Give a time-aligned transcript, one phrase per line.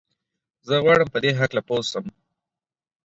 [0.67, 2.05] زه غواړم په دي هکله پوه سم.